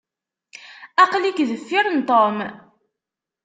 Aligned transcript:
Aql-ik 1.03 1.37
deffir 1.49 1.85
n 1.91 1.99
Tom. 2.09 2.37